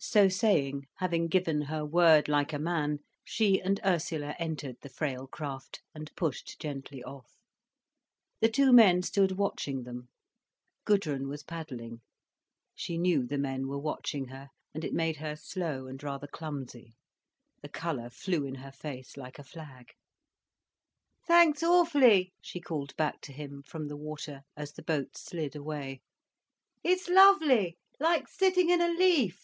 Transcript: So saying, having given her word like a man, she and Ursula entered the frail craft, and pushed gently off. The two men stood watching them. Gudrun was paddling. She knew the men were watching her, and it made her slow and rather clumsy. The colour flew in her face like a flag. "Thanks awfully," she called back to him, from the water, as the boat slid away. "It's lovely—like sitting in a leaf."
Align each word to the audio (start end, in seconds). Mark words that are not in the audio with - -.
So 0.00 0.28
saying, 0.28 0.84
having 0.98 1.26
given 1.26 1.62
her 1.62 1.84
word 1.84 2.28
like 2.28 2.52
a 2.52 2.58
man, 2.60 3.00
she 3.24 3.60
and 3.60 3.80
Ursula 3.84 4.36
entered 4.38 4.76
the 4.80 4.88
frail 4.88 5.26
craft, 5.26 5.82
and 5.92 6.14
pushed 6.14 6.60
gently 6.60 7.02
off. 7.02 7.34
The 8.40 8.48
two 8.48 8.72
men 8.72 9.02
stood 9.02 9.32
watching 9.32 9.82
them. 9.82 10.08
Gudrun 10.84 11.26
was 11.26 11.42
paddling. 11.42 12.00
She 12.76 12.96
knew 12.96 13.26
the 13.26 13.38
men 13.38 13.66
were 13.66 13.76
watching 13.80 14.26
her, 14.26 14.50
and 14.72 14.84
it 14.84 14.92
made 14.92 15.16
her 15.16 15.34
slow 15.34 15.88
and 15.88 16.00
rather 16.00 16.28
clumsy. 16.28 16.94
The 17.60 17.68
colour 17.68 18.08
flew 18.08 18.44
in 18.44 18.54
her 18.54 18.72
face 18.72 19.16
like 19.16 19.36
a 19.36 19.44
flag. 19.44 19.86
"Thanks 21.26 21.60
awfully," 21.64 22.32
she 22.40 22.60
called 22.60 22.94
back 22.94 23.20
to 23.22 23.32
him, 23.32 23.64
from 23.64 23.88
the 23.88 23.96
water, 23.96 24.42
as 24.56 24.74
the 24.74 24.82
boat 24.84 25.16
slid 25.16 25.56
away. 25.56 26.02
"It's 26.84 27.08
lovely—like 27.08 28.28
sitting 28.28 28.70
in 28.70 28.80
a 28.80 28.88
leaf." 28.96 29.40